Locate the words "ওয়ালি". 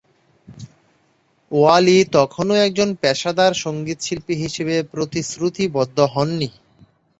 1.51-1.97